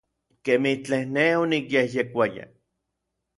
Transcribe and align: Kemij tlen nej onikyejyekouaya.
Kemij 0.43 0.77
tlen 0.85 1.07
nej 1.15 1.33
onikyejyekouaya. 1.41 2.45